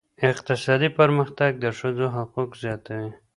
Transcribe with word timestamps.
اقتصادي 0.31 0.89
پرمختګ 0.99 1.51
د 1.63 1.65
ښځو 1.77 2.05
حقوق 2.15 2.49
زیاتوي. 2.63 3.11